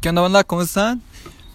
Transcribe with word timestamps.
¿Qué 0.00 0.10
onda 0.10 0.22
banda? 0.22 0.44
¿Cómo 0.44 0.62
están? 0.62 1.02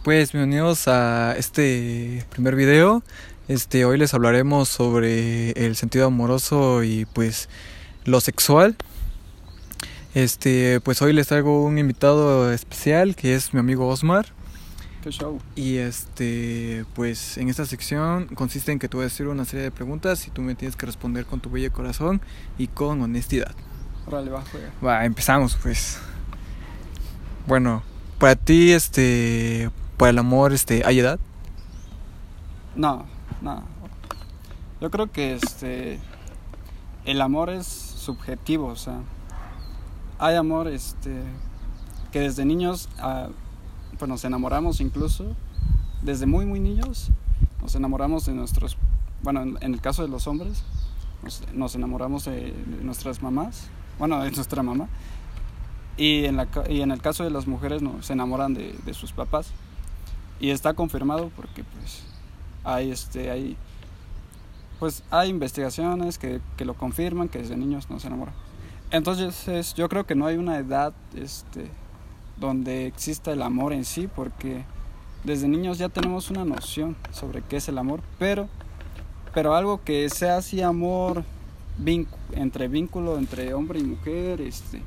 Pues 0.04 0.34
bienvenidos 0.34 0.90
a 0.90 1.34
este 1.38 2.26
primer 2.30 2.58
video. 2.58 3.02
Este, 3.48 3.86
hoy 3.86 3.98
les 3.98 4.14
hablaremos 4.14 4.68
sobre 4.68 5.52
el 5.52 5.78
sentido 5.78 6.08
amoroso 6.08 6.84
y 6.84 7.06
pues 7.06 7.48
lo 8.04 8.20
sexual. 8.20 8.76
Este, 10.14 10.82
pues 10.82 11.02
hoy 11.02 11.14
les 11.14 11.28
traigo 11.28 11.64
un 11.64 11.78
invitado 11.78 12.52
especial 12.52 13.16
que 13.16 13.34
es 13.34 13.54
mi 13.54 13.62
amigo 13.62 13.88
Osmar. 13.88 14.26
¿Qué 15.02 15.12
show? 15.12 15.40
Y 15.56 15.78
este, 15.78 16.84
pues 16.96 17.38
en 17.38 17.48
esta 17.48 17.66
sección 17.66 18.28
consiste 18.36 18.74
en 18.74 18.80
que 18.80 18.90
te 18.90 18.98
voy 18.98 19.06
a 19.06 19.08
hacer 19.08 19.30
una 19.30 19.46
serie 19.46 19.64
de 19.64 19.72
preguntas 19.72 20.28
y 20.28 20.32
tú 20.32 20.42
me 20.42 20.56
tienes 20.56 20.76
que 20.76 20.86
responder 20.86 21.26
con 21.26 21.40
tu 21.40 21.50
bello 21.50 21.72
corazón 21.72 22.20
y 22.58 22.68
con 22.68 23.02
honestidad. 23.04 23.56
Órale, 24.06 24.32
va, 24.32 24.44
juega. 24.52 24.70
Va, 24.86 25.06
empezamos 25.06 25.58
pues. 25.64 25.98
Bueno, 27.48 27.84
para 28.20 28.36
ti, 28.36 28.72
este, 28.72 29.70
para 29.98 30.12
el 30.12 30.20
amor, 30.20 30.54
este, 30.54 30.84
¿hay 30.86 31.00
edad? 31.00 31.20
No, 32.76 33.06
no. 33.42 33.64
Yo 34.82 34.92
creo 34.92 35.12
que 35.12 35.36
este 35.36 36.00
el 37.06 37.22
amor 37.22 37.50
es 37.50 37.66
subjetivo, 37.68 38.68
o 38.68 38.76
sea, 38.76 39.00
hay 40.20 40.36
amor 40.36 40.68
este 40.68 41.22
que 42.12 42.22
desde 42.22 42.46
niños 42.46 42.88
pues 43.98 44.08
nos 44.08 44.24
enamoramos 44.24 44.80
incluso 44.82 45.36
desde 46.02 46.26
muy 46.26 46.46
muy 46.46 46.60
niños 46.60 47.10
nos 47.62 47.76
enamoramos 47.76 48.26
de 48.26 48.34
nuestros 48.34 48.78
bueno 49.22 49.42
en, 49.42 49.58
el 49.62 49.82
caso 49.82 50.04
de 50.04 50.10
los 50.10 50.28
hombres 50.28 50.64
nos, 51.54 51.76
enamoramos 51.76 52.26
de 52.26 52.54
nuestras 52.82 53.22
mamás 53.22 53.68
bueno 53.98 54.22
de 54.22 54.32
nuestra 54.32 54.64
mamá 54.64 54.88
y 55.98 56.26
en, 56.26 56.38
la, 56.38 56.48
y 56.70 56.82
en 56.82 56.92
el 56.92 57.02
caso 57.02 57.24
de 57.24 57.30
las 57.30 57.48
mujeres 57.48 57.82
no, 57.82 58.02
se 58.02 58.14
enamoran 58.14 58.54
de, 58.54 58.76
de 58.86 58.94
sus 58.94 59.12
papás. 59.12 59.48
Y 60.40 60.50
está 60.50 60.74
confirmado 60.74 61.30
porque 61.36 61.64
pues 61.64 62.04
hay 62.64 62.92
este 62.92 63.30
hay 63.32 63.56
pues 64.80 65.04
hay 65.12 65.30
investigaciones 65.30 66.18
que, 66.18 66.42
que 66.58 66.66
lo 66.66 66.74
confirman 66.74 67.30
que 67.30 67.40
desde 67.40 67.56
niños 67.56 67.90
no 67.90 68.00
se 68.00 68.08
enamoran. 68.08 68.34
Entonces 68.92 69.48
es- 69.48 69.74
yo 69.76 69.88
creo 69.90 70.06
que 70.06 70.16
no 70.16 70.26
hay 70.26 70.38
una 70.38 70.58
edad 70.58 70.94
este 71.16 71.68
donde 72.38 72.88
exista 72.88 73.32
el 73.32 73.42
amor 73.42 73.74
en 73.74 73.86
sí 73.86 74.10
porque 74.14 74.64
desde 75.24 75.48
niños 75.48 75.78
ya 75.78 75.88
tenemos 75.90 76.30
una 76.32 76.44
noción 76.44 76.96
sobre 77.12 77.42
qué 77.44 77.58
es 77.58 77.68
el 77.70 77.78
amor, 77.78 78.02
pero 78.20 78.50
pero 79.34 79.56
algo 79.56 79.82
que 79.84 80.10
sea 80.10 80.38
así 80.38 80.62
amor 80.62 81.24
vincu- 81.82 82.08
entre 82.34 82.68
vínculo 82.68 83.18
entre 83.18 83.54
hombre 83.54 83.80
y 83.80 83.84
mujer, 83.84 84.42
este 84.42 84.82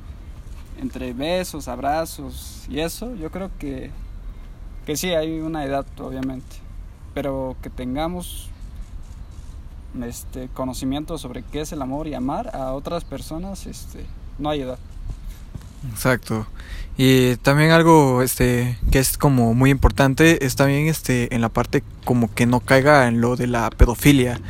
entre 0.77 1.13
besos, 1.13 1.67
abrazos 1.67 2.65
y 2.69 2.79
eso, 2.79 3.15
yo 3.15 3.31
creo 3.31 3.51
que, 3.59 3.91
que 4.85 4.97
sí 4.97 5.13
hay 5.13 5.39
una 5.39 5.65
edad, 5.65 5.85
obviamente, 5.99 6.57
pero 7.13 7.55
que 7.61 7.69
tengamos 7.69 8.49
este 10.03 10.49
conocimiento 10.53 11.17
sobre 11.17 11.43
qué 11.43 11.61
es 11.61 11.71
el 11.71 11.81
amor 11.81 12.07
y 12.07 12.13
amar 12.13 12.55
a 12.55 12.73
otras 12.73 13.03
personas, 13.03 13.65
este, 13.65 14.05
no 14.37 14.49
hay 14.49 14.61
edad. 14.61 14.79
Exacto. 15.91 16.47
Y 16.97 17.35
también 17.37 17.71
algo 17.71 18.23
este 18.23 18.77
que 18.91 18.97
es 18.99 19.17
como 19.17 19.53
muy 19.53 19.69
importante 19.69 20.43
es 20.45 20.55
también 20.55 20.87
este 20.87 21.33
en 21.33 21.41
la 21.41 21.49
parte 21.49 21.83
como 22.03 22.33
que 22.33 22.47
no 22.47 22.59
caiga 22.59 23.07
en 23.07 23.21
lo 23.21 23.35
de 23.35 23.47
la 23.47 23.69
pedofilia. 23.69 24.41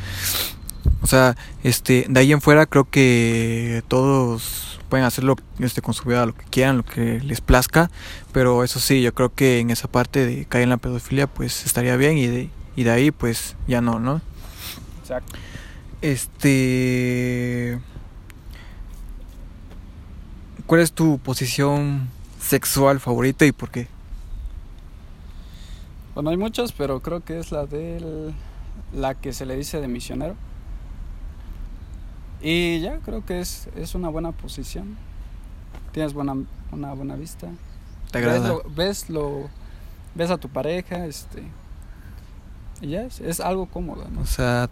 O 1.02 1.06
sea, 1.06 1.36
este 1.62 2.06
de 2.08 2.20
ahí 2.20 2.32
en 2.32 2.40
fuera 2.40 2.64
creo 2.64 2.88
que 2.88 3.82
todos 3.88 4.67
pueden 4.88 5.06
hacerlo 5.06 5.36
este 5.58 5.82
con 5.82 5.94
su 5.94 6.08
vida 6.08 6.26
lo 6.26 6.34
que 6.34 6.44
quieran, 6.46 6.78
lo 6.78 6.84
que 6.84 7.20
les 7.20 7.40
plazca, 7.40 7.90
pero 8.32 8.64
eso 8.64 8.80
sí, 8.80 9.02
yo 9.02 9.14
creo 9.14 9.32
que 9.34 9.60
en 9.60 9.70
esa 9.70 9.88
parte 9.88 10.26
de 10.26 10.44
caer 10.44 10.64
en 10.64 10.70
la 10.70 10.76
pedofilia 10.76 11.26
pues 11.26 11.66
estaría 11.66 11.96
bien 11.96 12.18
y 12.18 12.26
de 12.26 12.50
y 12.78 12.84
de 12.84 12.90
ahí 12.92 13.10
pues 13.10 13.56
ya 13.66 13.80
no, 13.80 13.98
¿no? 13.98 14.20
Exacto. 15.00 15.36
Este. 16.00 17.80
¿Cuál 20.64 20.82
es 20.82 20.92
tu 20.92 21.18
posición 21.18 22.08
sexual 22.40 23.00
favorita 23.00 23.44
y 23.46 23.50
por 23.50 23.70
qué? 23.70 23.88
Bueno, 26.14 26.30
hay 26.30 26.36
muchas, 26.36 26.70
pero 26.70 27.00
creo 27.00 27.24
que 27.24 27.40
es 27.40 27.50
la 27.50 27.66
de 27.66 28.32
la 28.92 29.14
que 29.14 29.32
se 29.32 29.44
le 29.44 29.56
dice 29.56 29.80
de 29.80 29.88
misionero. 29.88 30.36
Y 32.40 32.80
ya 32.80 32.98
creo 32.98 33.24
que 33.24 33.40
es, 33.40 33.68
es 33.76 33.94
una 33.94 34.08
buena 34.08 34.32
posición. 34.32 34.96
Tienes 35.92 36.12
buena, 36.12 36.36
una 36.72 36.92
buena 36.94 37.16
vista. 37.16 37.48
¿Te 38.12 38.20
ves 38.20 38.28
agrada? 38.28 38.48
lo, 38.48 38.62
ves 38.70 39.10
lo 39.10 39.48
ves 40.14 40.30
a 40.30 40.38
tu 40.38 40.48
pareja 40.48 41.04
este 41.06 41.42
y 42.80 42.88
ya 42.90 43.02
es, 43.02 43.20
es 43.20 43.40
algo 43.40 43.66
cómodo 43.66 44.06
¿no? 44.10 44.20
O 44.22 44.26
sea, 44.26 44.70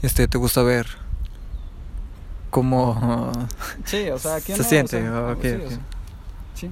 este, 0.00 0.26
¿te 0.28 0.38
gusta 0.38 0.62
ver 0.62 0.86
cómo 2.50 3.30
sí 3.84 4.08
o 4.08 4.18
sea 4.18 4.36
¿a 4.36 4.40
quién 4.40 4.56
se 4.62 4.62
no? 4.62 4.66
O 4.66 4.68
siente? 4.70 5.00
sea, 5.02 5.32
Ok, 5.32 5.42
sí, 5.42 5.48
o 5.48 5.56
ok. 5.64 5.68
sea, 5.68 5.78
sí. 6.54 6.70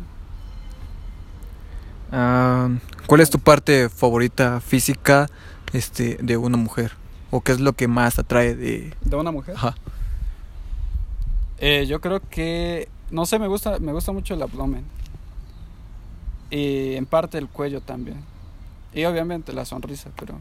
¿Cuál 3.06 3.20
es 3.20 3.30
tu 3.30 3.38
parte 3.38 3.88
favorita 3.88 4.60
física 4.60 5.28
este, 5.72 6.18
de 6.22 6.36
una 6.36 6.56
mujer? 6.56 6.92
¿O 7.30 7.40
qué 7.42 7.52
es 7.52 7.60
lo 7.60 7.74
que 7.74 7.88
más 7.88 8.18
atrae 8.18 8.54
de... 8.54 8.94
de 9.02 9.16
una 9.16 9.32
mujer 9.32 9.54
Ajá. 9.56 9.74
Eh, 11.58 11.86
yo 11.86 12.00
creo 12.00 12.20
que 12.20 12.88
no 13.10 13.24
sé 13.24 13.38
me 13.38 13.46
gusta 13.46 13.78
me 13.78 13.92
gusta 13.92 14.12
mucho 14.12 14.34
el 14.34 14.42
abdomen 14.42 14.84
y 16.50 16.94
en 16.94 17.06
parte 17.06 17.38
el 17.38 17.48
cuello 17.48 17.80
también 17.80 18.22
y 18.92 19.04
obviamente 19.04 19.52
la 19.52 19.64
sonrisa 19.64 20.10
pero 20.18 20.40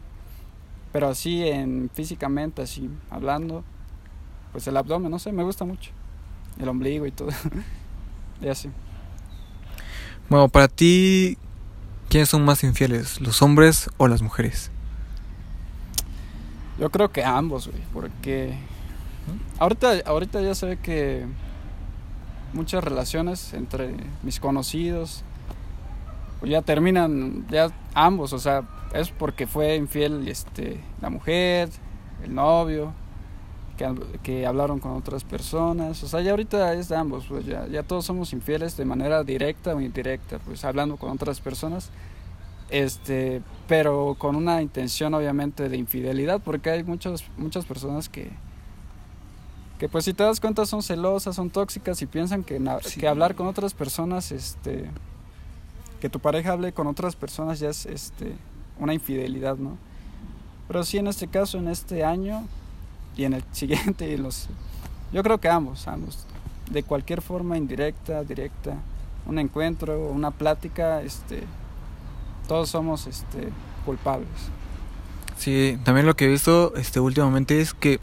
pero 0.92 1.08
así 1.08 1.46
en 1.48 1.90
físicamente 1.94 2.62
así 2.62 2.90
hablando 3.10 3.64
pues 4.52 4.66
el 4.66 4.76
abdomen 4.76 5.10
no 5.10 5.18
sé 5.18 5.32
me 5.32 5.42
gusta 5.42 5.64
mucho 5.64 5.90
el 6.60 6.68
ombligo 6.68 7.06
y 7.06 7.12
todo 7.12 7.30
y 8.42 8.48
así 8.48 8.68
Bueno, 10.28 10.48
para 10.48 10.66
ti, 10.66 11.38
¿quiénes 12.08 12.28
son 12.28 12.44
más 12.44 12.64
infieles? 12.64 13.20
¿Los 13.20 13.42
hombres 13.42 13.88
o 13.96 14.08
las 14.08 14.22
mujeres? 14.22 14.72
Yo 16.80 16.90
creo 16.90 17.12
que 17.12 17.24
ambos, 17.24 17.68
güey, 17.68 17.80
porque 17.94 18.58
ahorita, 19.58 19.94
ahorita 20.06 20.40
ya 20.40 20.66
ve 20.66 20.76
que 20.78 21.26
muchas 22.52 22.82
relaciones 22.82 23.52
entre 23.52 23.94
mis 24.22 24.40
conocidos 24.40 25.22
pues 26.40 26.52
ya 26.52 26.62
terminan, 26.62 27.46
ya 27.48 27.70
ambos, 27.94 28.32
o 28.32 28.38
sea, 28.38 28.62
es 28.94 29.10
porque 29.10 29.46
fue 29.46 29.76
infiel 29.76 30.28
este, 30.28 30.80
la 31.00 31.08
mujer, 31.08 31.70
el 32.22 32.34
novio, 32.34 32.92
que, 33.78 33.94
que 34.22 34.46
hablaron 34.46 34.78
con 34.78 34.92
otras 34.92 35.24
personas, 35.24 36.02
o 36.02 36.08
sea, 36.08 36.20
ya 36.20 36.32
ahorita 36.32 36.74
es 36.74 36.88
de 36.88 36.96
ambos, 36.96 37.26
pues 37.26 37.46
ya, 37.46 37.66
ya 37.68 37.82
todos 37.82 38.04
somos 38.04 38.32
infieles 38.32 38.76
de 38.76 38.84
manera 38.84 39.24
directa 39.24 39.74
o 39.74 39.80
indirecta, 39.80 40.38
pues 40.40 40.64
hablando 40.64 40.96
con 40.96 41.10
otras 41.10 41.40
personas 41.40 41.90
este 42.70 43.42
pero 43.68 44.16
con 44.18 44.34
una 44.34 44.60
intención 44.60 45.14
obviamente 45.14 45.68
de 45.68 45.76
infidelidad 45.76 46.40
porque 46.44 46.70
hay 46.70 46.82
muchos 46.82 47.24
muchas 47.36 47.64
personas 47.64 48.08
que 48.08 48.30
que 49.78 49.88
pues 49.88 50.04
si 50.04 50.14
te 50.14 50.22
das 50.24 50.40
cuenta 50.40 50.64
son 50.66 50.82
celosas 50.82 51.36
son 51.36 51.50
tóxicas 51.50 52.00
y 52.02 52.06
piensan 52.06 52.42
que, 52.44 52.60
Sí. 52.84 53.00
que 53.00 53.08
hablar 53.08 53.34
con 53.34 53.46
otras 53.46 53.74
personas 53.74 54.32
este 54.32 54.90
que 56.00 56.08
tu 56.08 56.18
pareja 56.20 56.52
hable 56.52 56.72
con 56.72 56.86
otras 56.86 57.16
personas 57.16 57.58
ya 57.60 57.68
es 57.70 57.86
este 57.86 58.34
una 58.78 58.94
infidelidad 58.94 59.56
no 59.56 59.76
pero 60.68 60.84
sí 60.84 60.98
en 60.98 61.06
este 61.06 61.28
caso 61.28 61.58
en 61.58 61.68
este 61.68 62.04
año 62.04 62.44
y 63.16 63.24
en 63.24 63.34
el 63.34 63.44
siguiente 63.52 64.08
y 64.08 64.16
los 64.16 64.48
yo 65.12 65.22
creo 65.22 65.38
que 65.38 65.48
ambos 65.48 65.86
ambos 65.88 66.26
de 66.70 66.82
cualquier 66.82 67.22
forma 67.22 67.56
indirecta 67.56 68.24
directa 68.24 68.74
un 69.26 69.38
encuentro 69.38 70.08
una 70.08 70.30
plática 70.30 71.02
este 71.02 71.42
todos 72.48 72.68
somos 72.70 73.06
este 73.08 73.48
culpables. 73.84 74.28
Sí, 75.36 75.78
también 75.84 76.06
lo 76.06 76.14
que 76.16 76.24
he 76.26 76.28
visto 76.28 76.74
este, 76.76 76.98
últimamente 77.00 77.60
es 77.60 77.74
que 77.74 77.98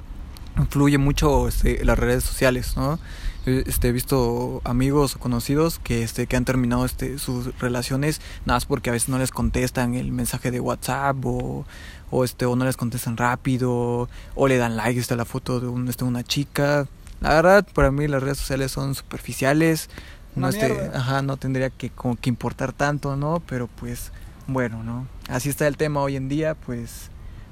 influye 0.58 0.98
mucho 0.98 1.48
este, 1.48 1.84
las 1.84 1.98
redes 1.98 2.24
sociales, 2.24 2.76
¿no? 2.78 3.00
Eh, 3.46 3.64
Este, 3.68 3.90
he 3.90 3.92
visto 3.92 4.62
amigos 4.64 5.16
o 5.16 5.20
conocidos 5.20 5.80
que, 5.80 6.04
este, 6.04 6.28
que 6.28 6.38
han 6.38 6.46
terminado 6.46 6.86
este, 6.86 7.18
sus 7.20 7.58
relaciones 7.60 8.22
nada 8.46 8.58
más 8.58 8.66
porque 8.66 8.90
a 8.90 8.94
veces 8.94 9.10
no 9.10 9.18
les 9.18 9.32
contestan 9.32 9.96
el 9.96 10.12
mensaje 10.12 10.52
de 10.52 10.60
WhatsApp 10.60 11.18
o, 11.26 11.66
o, 12.10 12.24
este, 12.24 12.46
o 12.46 12.56
no 12.56 12.66
les 12.66 12.78
contestan 12.78 13.18
rápido 13.18 14.08
o 14.36 14.48
le 14.48 14.58
dan 14.58 14.78
like 14.78 15.00
este, 15.00 15.14
a 15.14 15.18
la 15.18 15.26
foto 15.26 15.60
de 15.60 15.68
un, 15.68 15.88
este, 15.90 16.04
una 16.06 16.24
chica. 16.24 16.88
La 17.20 17.30
verdad, 17.36 17.68
para 17.74 17.92
mí 17.92 18.08
las 18.08 18.22
redes 18.24 18.38
sociales 18.38 18.72
son 18.72 18.96
superficiales. 18.96 19.90
No, 20.36 20.50
este, 20.50 20.90
ajá, 20.94 21.22
no 21.22 21.38
tendría 21.38 21.70
que, 21.70 21.90
como 21.90 22.16
que 22.16 22.30
importar 22.30 22.74
tanto, 22.74 23.16
¿no? 23.16 23.42
Pero 23.48 23.68
pues 23.68 24.12
bueno, 24.48 24.84
¿no? 24.84 25.08
Así 25.30 25.50
está 25.50 25.68
el 25.68 25.78
tema 25.78 26.02
hoy 26.02 26.16
en 26.16 26.28
día, 26.28 26.56
pues, 26.56 27.12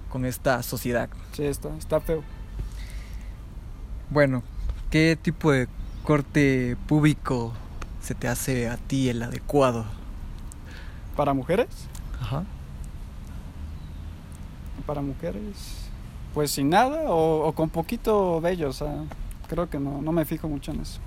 con 0.09 0.25
esta 0.25 0.63
sociedad. 0.63 1.09
Sí, 1.33 1.43
está, 1.43 1.69
está 1.77 2.01
feo. 2.01 2.23
Bueno, 4.11 4.43
¿qué 4.89 5.17
tipo 5.19 5.51
de 5.53 5.67
corte 6.03 6.75
público 6.87 7.53
se 8.01 8.13
te 8.13 8.27
hace 8.27 8.67
a 8.69 8.75
ti 8.77 9.07
el 9.09 9.23
adecuado? 9.23 9.85
¿Para 11.15 11.33
mujeres? 11.33 11.69
Ajá. 12.21 12.43
Para 14.85 15.01
mujeres, 15.01 15.87
pues 16.33 16.51
sin 16.51 16.69
nada 16.69 17.03
o, 17.09 17.47
o 17.47 17.53
con 17.53 17.69
poquito 17.69 18.41
bello, 18.41 18.69
o 18.69 18.73
sea, 18.73 18.93
creo 19.47 19.69
que 19.69 19.79
no, 19.79 20.01
no 20.01 20.11
me 20.11 20.25
fijo 20.25 20.49
mucho 20.49 20.71
en 20.71 20.81
eso. 20.81 20.99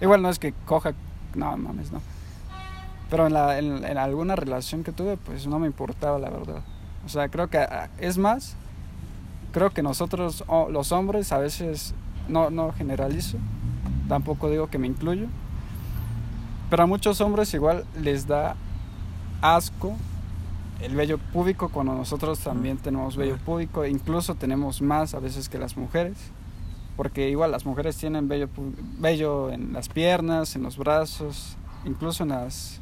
Igual 0.00 0.22
no 0.22 0.30
es 0.30 0.38
que 0.40 0.52
coja, 0.66 0.94
no 1.34 1.56
mames, 1.56 1.92
no. 1.92 2.00
Pero 3.10 3.26
en, 3.26 3.34
la, 3.34 3.58
en, 3.58 3.84
en 3.84 3.98
alguna 3.98 4.34
relación 4.34 4.82
que 4.82 4.92
tuve, 4.92 5.16
pues 5.16 5.46
no 5.46 5.58
me 5.60 5.66
importaba, 5.68 6.18
la 6.18 6.30
verdad. 6.30 6.62
O 7.06 7.08
sea, 7.08 7.28
creo 7.28 7.48
que 7.48 7.58
ah, 7.58 7.88
es 7.98 8.18
más, 8.18 8.54
creo 9.52 9.70
que 9.70 9.82
nosotros, 9.82 10.42
o- 10.48 10.68
los 10.70 10.92
hombres, 10.92 11.30
a 11.32 11.38
veces, 11.38 11.94
no, 12.28 12.50
no 12.50 12.72
generalizo, 12.72 13.38
tampoco 14.08 14.50
digo 14.50 14.68
que 14.68 14.78
me 14.78 14.86
incluyo, 14.86 15.26
pero 16.70 16.82
a 16.82 16.86
muchos 16.86 17.20
hombres 17.20 17.52
igual 17.54 17.84
les 18.00 18.26
da 18.26 18.56
asco 19.40 19.96
el 20.80 20.94
vello 20.94 21.18
público 21.18 21.70
cuando 21.70 21.94
nosotros 21.94 22.38
también 22.38 22.76
tenemos 22.76 23.16
vello 23.16 23.34
Ajá. 23.34 23.44
público, 23.44 23.84
incluso 23.84 24.34
tenemos 24.34 24.80
más 24.80 25.14
a 25.14 25.18
veces 25.18 25.48
que 25.48 25.58
las 25.58 25.76
mujeres, 25.76 26.16
porque 26.96 27.30
igual 27.30 27.50
las 27.50 27.64
mujeres 27.64 27.96
tienen 27.96 28.28
vello, 28.28 29.50
en 29.50 29.72
las 29.72 29.88
piernas, 29.88 30.56
en 30.56 30.62
los 30.62 30.76
brazos, 30.76 31.56
incluso 31.84 32.24
en 32.24 32.30
las, 32.30 32.80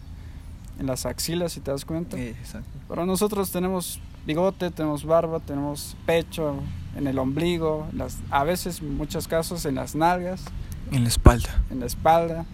en 0.78 0.86
las 0.86 1.06
axilas, 1.06 1.52
si 1.52 1.60
te 1.60 1.70
das 1.70 1.84
cuenta. 1.84 2.18
Exacto. 2.18 2.68
Pero 2.88 3.06
nosotros 3.06 3.50
tenemos 3.50 4.00
bigote, 4.26 4.70
tenemos 4.70 5.04
barba, 5.04 5.40
tenemos 5.40 5.96
pecho, 6.04 6.56
en 6.96 7.06
el 7.06 7.18
ombligo, 7.18 7.86
las, 7.92 8.18
a 8.30 8.44
veces, 8.44 8.80
en 8.80 8.96
muchos 8.96 9.28
casos, 9.28 9.64
en 9.66 9.74
las 9.76 9.94
nalgas, 9.94 10.42
En 10.90 11.02
la 11.02 11.08
espalda. 11.08 11.62
en 11.70 11.80
la 11.80 11.86
espalda, 11.86 12.44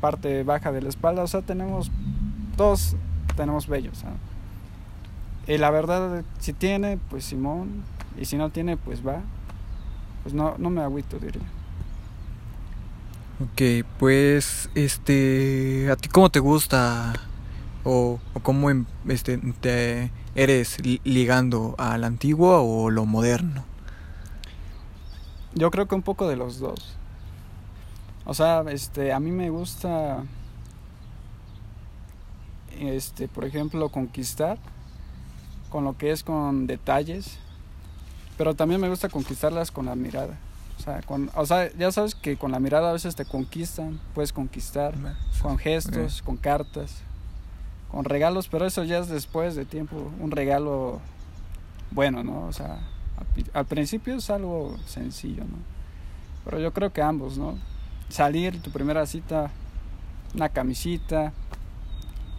parte 0.00 0.42
baja 0.42 0.72
de 0.72 0.82
la 0.82 0.88
espalda. 0.88 1.22
O 1.22 1.26
sea, 1.26 1.42
tenemos, 1.42 1.90
todos 2.56 2.96
tenemos 3.36 3.66
sea. 3.66 4.14
Y 5.46 5.58
la 5.58 5.70
verdad, 5.70 6.24
si 6.38 6.52
tiene, 6.52 6.98
pues 7.10 7.24
Simón, 7.24 7.82
y 8.18 8.24
si 8.24 8.36
no 8.36 8.50
tiene, 8.50 8.76
pues 8.76 9.06
va. 9.06 9.22
Pues 10.22 10.34
no, 10.34 10.54
no 10.58 10.70
me 10.70 10.82
agüito, 10.82 11.18
diría. 11.18 11.42
Ok, 13.40 13.86
pues, 13.98 14.70
este, 14.74 15.90
¿a 15.90 15.96
ti 15.96 16.08
cómo 16.08 16.30
te 16.30 16.38
gusta 16.38 17.12
o, 17.84 18.18
o 18.34 18.40
cómo 18.40 18.70
em- 18.70 18.86
este, 19.08 19.38
te 19.60 20.10
eres 20.34 20.84
li- 20.84 21.00
ligando 21.04 21.74
a 21.78 21.98
la 21.98 22.06
antigua 22.06 22.60
o 22.60 22.90
lo 22.90 23.04
moderno? 23.06 23.64
Yo 25.54 25.70
creo 25.70 25.86
que 25.86 25.94
un 25.94 26.02
poco 26.02 26.28
de 26.28 26.36
los 26.36 26.58
dos. 26.58 26.96
O 28.24 28.34
sea, 28.34 28.62
este, 28.70 29.12
a 29.12 29.20
mí 29.20 29.30
me 29.32 29.50
gusta, 29.50 30.22
este, 32.78 33.28
por 33.28 33.44
ejemplo, 33.44 33.88
conquistar 33.90 34.58
con 35.70 35.84
lo 35.84 35.96
que 35.96 36.10
es 36.10 36.22
con 36.22 36.66
detalles, 36.66 37.38
pero 38.38 38.54
también 38.54 38.80
me 38.80 38.88
gusta 38.88 39.08
conquistarlas 39.08 39.70
con 39.70 39.86
la 39.86 39.94
mirada. 39.94 40.38
O 40.78 40.82
sea, 40.82 41.02
con, 41.02 41.30
o 41.34 41.46
sea, 41.46 41.70
ya 41.74 41.92
sabes 41.92 42.14
que 42.14 42.36
con 42.36 42.50
la 42.52 42.58
mirada 42.58 42.90
a 42.90 42.92
veces 42.92 43.14
te 43.14 43.24
conquistan, 43.24 44.00
puedes 44.14 44.32
conquistar 44.32 44.94
con 45.40 45.58
gestos, 45.58 46.22
con 46.22 46.36
cartas, 46.36 47.02
con 47.92 48.04
regalos, 48.04 48.48
pero 48.48 48.66
eso 48.66 48.82
ya 48.84 48.98
es 48.98 49.08
después 49.08 49.54
de 49.54 49.64
tiempo, 49.64 50.10
un 50.18 50.30
regalo 50.32 51.00
bueno, 51.92 52.24
¿no? 52.24 52.46
O 52.46 52.52
sea, 52.52 52.78
al 53.18 53.26
pi- 53.34 53.46
al 53.52 53.66
principio 53.66 54.16
es 54.16 54.28
algo 54.30 54.76
sencillo, 54.86 55.44
¿no? 55.44 55.58
Pero 56.44 56.58
yo 56.58 56.72
creo 56.72 56.92
que 56.92 57.02
ambos, 57.02 57.38
¿no? 57.38 57.56
Salir, 58.08 58.60
tu 58.62 58.70
primera 58.72 59.06
cita, 59.06 59.50
una 60.34 60.48
camisita, 60.48 61.32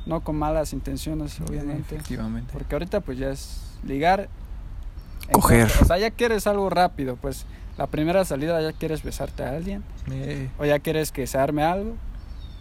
no 0.06 0.22
con 0.22 0.36
malas 0.38 0.74
intenciones, 0.74 1.40
obviamente. 1.40 1.96
Efectivamente. 1.96 2.50
Porque 2.52 2.76
ahorita 2.76 3.00
pues 3.02 3.18
ya 3.18 3.30
es 3.30 3.62
ligar. 3.86 4.28
Coger. 5.32 5.60
Entonces, 5.62 5.82
O 5.82 5.86
sea, 5.86 5.98
ya 6.00 6.12
quieres 6.12 6.48
algo 6.48 6.70
rápido, 6.70 7.16
pues 7.16 7.46
la 7.78 7.88
primera 7.88 8.26
salida 8.26 8.60
ya 8.62 8.74
quieres 8.78 9.04
besarte 9.04 9.44
a 9.44 9.52
alguien, 9.52 9.84
Eh, 10.12 10.50
o 10.60 10.66
ya 10.66 10.80
quieres 10.80 11.12
que 11.12 11.26
se 11.28 11.38
arme 11.38 11.64
algo. 11.64 11.94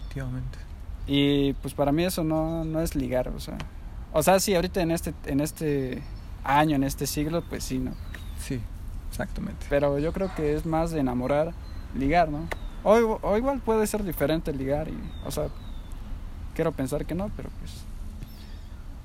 efectivamente. 0.03 0.59
Y 1.07 1.55
pues 1.55 1.75
para 1.75 1.93
mí 1.93 2.05
eso 2.05 2.25
no, 2.25 2.65
no 2.65 2.81
es 2.81 2.95
ligar, 2.95 3.29
o 3.29 3.41
sea. 3.41 3.59
O 4.13 4.23
sea, 4.23 4.39
sí, 4.41 4.55
ahorita 4.55 4.81
en 4.83 4.91
este, 4.91 5.15
en 5.27 5.41
este 5.41 6.03
año, 6.45 6.77
en 6.77 6.85
este 6.85 7.07
siglo, 7.07 7.43
pues 7.49 7.65
sí, 7.65 7.79
¿no? 7.79 7.93
Sí, 8.39 8.61
exactamente. 9.11 9.67
Pero 9.69 9.99
yo 9.99 10.13
creo 10.13 10.35
que 10.35 10.55
es 10.55 10.67
más 10.67 10.91
de 10.91 11.01
enamorar, 11.01 11.53
ligar, 11.95 12.29
¿no? 12.29 12.47
O, 12.85 13.19
o 13.23 13.37
igual 13.37 13.61
puede 13.61 13.87
ser 13.87 14.05
diferente 14.05 14.53
ligar 14.53 14.89
y, 14.89 14.99
o 15.25 15.31
sea, 15.31 15.49
quiero 16.55 16.73
pensar 16.73 17.07
que 17.07 17.15
no, 17.15 17.31
pero 17.37 17.49
pues, 17.61 17.73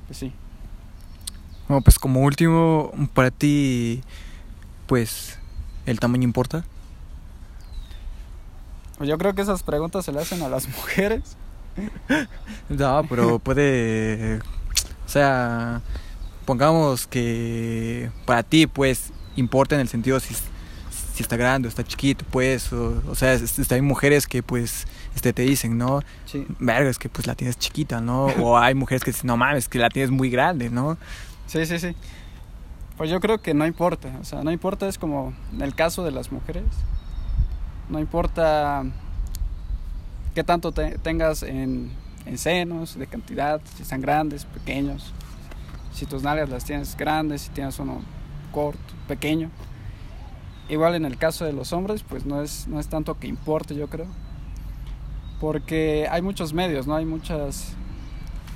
pues 0.07 0.17
sí. 0.19 0.33
Bueno, 1.67 1.81
pues 1.81 1.99
como 1.99 2.21
último, 2.21 2.91
para 3.13 3.31
ti, 3.31 4.01
pues, 4.87 5.37
¿el 5.85 5.99
tamaño 5.99 6.23
importa? 6.23 6.63
Pues 8.97 9.09
yo 9.09 9.17
creo 9.17 9.35
que 9.35 9.41
esas 9.41 9.63
preguntas 9.63 10.05
se 10.05 10.11
le 10.11 10.19
hacen 10.19 10.41
a 10.41 10.49
las 10.49 10.67
mujeres. 10.77 11.37
No, 12.69 13.03
pero 13.09 13.39
puede, 13.39 14.37
o 14.39 15.09
sea, 15.09 15.81
pongamos 16.45 17.07
que 17.07 18.11
para 18.25 18.43
ti, 18.43 18.67
pues, 18.67 19.11
importa 19.35 19.75
en 19.75 19.81
el 19.81 19.87
sentido 19.87 20.19
si, 20.19 20.33
si 21.13 21.23
está 21.23 21.37
grande 21.37 21.67
o 21.67 21.69
está 21.69 21.83
chiquito, 21.83 22.25
pues, 22.31 22.71
o, 22.73 23.01
o 23.07 23.15
sea, 23.15 23.33
es- 23.33 23.57
es- 23.59 23.71
hay 23.71 23.81
mujeres 23.81 24.27
que, 24.27 24.43
pues, 24.43 24.85
este, 25.15 25.33
te 25.33 25.41
dicen, 25.43 25.77
¿no? 25.77 26.01
Sí. 26.25 26.45
Verga, 26.59 26.89
es 26.89 26.97
que, 26.99 27.09
pues, 27.09 27.25
la 27.27 27.35
tienes 27.35 27.57
chiquita, 27.57 28.01
¿no? 28.01 28.25
O 28.25 28.57
hay 28.57 28.73
mujeres 28.75 29.03
que 29.03 29.11
dicen, 29.11 29.27
no 29.27 29.37
mames, 29.37 29.67
que 29.69 29.79
la 29.79 29.89
tienes 29.89 30.11
muy 30.11 30.29
grande, 30.29 30.69
¿no? 30.69 30.97
Sí, 31.47 31.65
sí, 31.65 31.79
sí. 31.79 31.95
Pues 32.97 33.09
yo 33.11 33.19
creo 33.19 33.39
que 33.39 33.53
no 33.53 33.65
importa, 33.67 34.09
o 34.19 34.23
sea, 34.23 34.43
no 34.43 34.51
importa, 34.51 34.87
es 34.87 34.97
como 34.97 35.33
en 35.53 35.61
el 35.61 35.75
caso 35.75 36.03
de 36.03 36.09
las 36.11 36.31
mujeres, 36.31 36.63
no 37.89 37.99
importa 37.99 38.83
qué 40.37 40.43
tanto 40.43 40.71
te- 40.71 40.99
tengas 40.99 41.41
en, 41.41 41.89
en 42.27 42.37
senos, 42.37 42.95
de 42.95 43.07
cantidad, 43.07 43.59
si 43.75 43.81
están 43.81 44.01
grandes, 44.01 44.45
pequeños, 44.45 45.11
si 45.95 46.05
tus 46.05 46.21
nalgas 46.21 46.47
las 46.47 46.63
tienes 46.63 46.95
grandes, 46.95 47.41
si 47.41 47.49
tienes 47.49 47.79
uno 47.79 48.03
corto, 48.51 48.93
pequeño. 49.07 49.49
Igual 50.69 50.93
en 50.93 51.05
el 51.05 51.17
caso 51.17 51.43
de 51.43 51.53
los 51.53 51.73
hombres, 51.73 52.03
pues 52.07 52.27
no 52.27 52.43
es, 52.43 52.67
no 52.67 52.79
es 52.79 52.87
tanto 52.87 53.17
que 53.17 53.25
importe, 53.25 53.73
yo 53.73 53.87
creo, 53.87 54.05
porque 55.41 56.07
hay 56.11 56.21
muchos 56.21 56.53
medios, 56.53 56.85
¿no? 56.85 56.95
Hay 56.95 57.05
muchos 57.05 57.69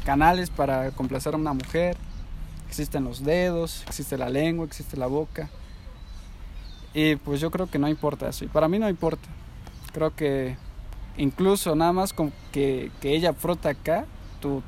canales 0.06 0.52
para 0.52 0.92
complacer 0.92 1.34
a 1.34 1.38
una 1.38 1.54
mujer 1.54 1.98
existen 2.68 3.06
los 3.06 3.24
dedos, 3.24 3.84
existe 3.88 4.20
la 4.20 4.30
lengua, 4.30 4.68
existe 4.68 4.98
la 4.98 5.08
boca. 5.08 5.50
Y 6.94 7.16
pues 7.16 7.42
yo 7.42 7.50
creo 7.50 7.66
que 7.66 7.80
no 7.80 7.88
importa 7.90 8.30
eso. 8.30 8.46
Y 8.46 8.50
para 8.50 8.68
mí 8.68 8.78
no 8.78 8.88
importa. 8.88 9.28
Creo 9.94 10.16
que 10.16 10.58
incluso 11.18 11.76
nada 11.76 11.94
más 11.94 12.14
con 12.14 12.32
que, 12.52 12.92
que 13.02 13.16
ella 13.16 13.34
frota 13.34 13.70
acá 13.70 14.06
tu, 14.40 14.62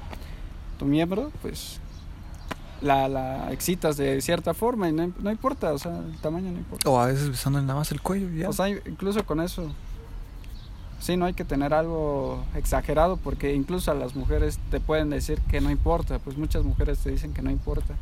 tu 0.78 0.86
miembro, 0.86 1.32
pues 1.42 1.80
la, 2.82 3.08
la 3.08 3.52
excitas 3.52 3.98
de 3.98 4.22
cierta 4.22 4.54
forma 4.54 4.90
y 4.90 4.92
no, 4.92 5.12
no 5.20 5.32
importa, 5.32 5.74
o 5.74 5.80
sea, 5.80 5.98
el 5.98 6.18
tamaño 6.18 6.52
no 6.52 6.58
importa. 6.58 6.90
O 6.90 7.00
a 7.00 7.08
veces 7.08 7.30
besando 7.30 7.62
nada 7.62 7.76
más 7.76 7.92
el 7.92 8.02
cuello, 8.02 8.30
ya. 8.30 8.50
O 8.50 8.54
sea, 8.54 8.68
incluso 8.70 9.26
con 9.26 9.40
eso, 9.42 9.72
sí, 11.00 11.18
no 11.18 11.26
hay 11.26 11.34
que 11.34 11.46
tener 11.46 11.74
algo 11.74 12.44
exagerado 12.56 13.18
porque 13.18 13.54
incluso 13.54 13.92
a 13.92 13.96
las 13.96 14.16
mujeres 14.16 14.60
te 14.70 14.80
pueden 14.80 15.10
decir 15.10 15.40
que 15.50 15.62
no 15.62 15.72
importa, 15.72 16.20
pues 16.20 16.38
muchas 16.38 16.64
mujeres 16.64 17.00
te 17.00 17.12
dicen 17.12 17.34
que 17.34 17.42
no 17.42 17.52
importa. 17.52 17.96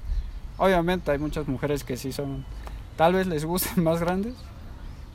Obviamente 0.57 1.11
hay 1.11 1.17
muchas 1.17 1.47
mujeres 1.47 1.83
que 1.83 1.97
sí 1.97 2.11
son, 2.11 2.45
tal 2.97 3.13
vez 3.13 3.27
les 3.27 3.45
gusten 3.45 3.83
más 3.83 3.99
grandes, 3.99 4.33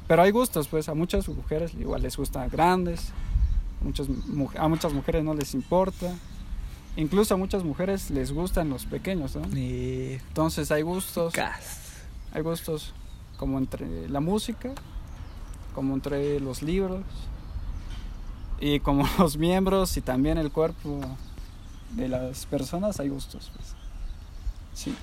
pero 0.07 0.23
hay 0.23 0.31
gustos, 0.31 0.69
pues 0.69 0.89
a 0.89 0.95
muchas 0.95 1.29
mujeres 1.29 1.73
igual 1.75 2.03
les 2.03 2.17
gustan 2.17 2.49
grandes, 2.49 3.13
muchas, 3.83 4.09
mu- 4.09 4.49
a 4.59 4.69
muchas 4.69 4.93
mujeres 4.93 5.25
no 5.25 5.35
les 5.35 5.55
importa, 5.55 6.15
incluso 6.97 7.35
a 7.35 7.37
muchas 7.37 7.65
mujeres 7.65 8.11
les 8.11 8.33
gustan 8.33 8.69
los 8.71 8.87
pequeños, 8.87 9.37
¿no? 9.37 9.47
Y... 9.59 10.19
Entonces 10.29 10.71
hay 10.71 10.83
gustos. 10.83 11.33
Hay 12.33 12.43
gustos 12.43 12.93
como 13.37 13.59
entre 13.59 14.09
la 14.09 14.21
música, 14.21 14.73
como 15.75 15.95
entre 15.95 16.41
los 16.41 16.63
libros 16.63 17.03
y 18.61 18.81
como 18.81 19.05
los 19.19 19.37
miembros 19.37 19.97
y 19.97 20.01
también 20.01 20.39
el 20.39 20.51
cuerpo 20.51 21.01
de 21.93 22.09
las 22.09 22.47
personas 22.47 22.99
hay 23.01 23.09
gustos. 23.09 23.51
Pues. 23.55 23.75
Sí. 24.75 24.95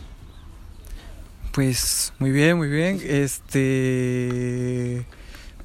Pues 1.53 2.13
muy 2.17 2.31
bien, 2.31 2.57
muy 2.57 2.67
bien. 2.67 2.99
Este 3.03 5.05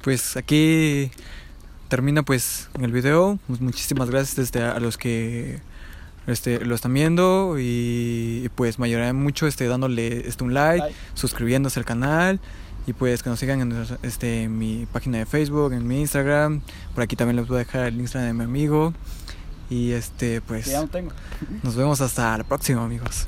pues 0.03 0.37
aquí 0.37 1.11
termina 1.87 2.23
pues 2.23 2.69
el 2.79 2.91
video. 2.91 3.39
Pues, 3.47 3.59
muchísimas 3.59 4.09
gracias 4.09 4.37
este, 4.37 4.61
a 4.61 4.79
los 4.79 4.97
que 4.97 5.59
este 6.27 6.63
lo 6.63 6.75
están 6.75 6.93
viendo 6.93 7.57
y, 7.57 8.43
y, 8.45 8.49
pues 8.53 8.77
me 8.77 9.13
mucho 9.13 9.47
este 9.47 9.65
dándole 9.65 10.27
este 10.27 10.43
un 10.43 10.53
like, 10.53 10.83
Like. 10.83 10.95
suscribiéndose 11.15 11.79
al 11.79 11.85
canal 11.85 12.39
y 12.85 12.93
pues 12.93 13.23
que 13.23 13.31
nos 13.31 13.39
sigan 13.39 13.61
en 13.61 13.87
este 14.03 14.47
mi 14.47 14.87
página 14.91 15.17
de 15.17 15.25
Facebook, 15.25 15.73
en 15.73 15.87
mi 15.87 16.01
Instagram. 16.01 16.61
Por 16.93 17.03
aquí 17.03 17.15
también 17.15 17.37
les 17.37 17.47
voy 17.47 17.55
a 17.55 17.59
dejar 17.59 17.87
el 17.87 17.99
Instagram 17.99 18.27
de 18.27 18.33
mi 18.33 18.43
amigo. 18.43 18.93
Y 19.69 19.91
este, 19.91 20.41
pues. 20.41 20.65
Que 20.65 20.71
ya 20.71 20.81
no 20.81 20.87
tengo. 20.87 21.11
Nos 21.63 21.75
vemos 21.75 22.01
hasta 22.01 22.37
la 22.37 22.43
próxima, 22.43 22.83
amigos. 22.83 23.27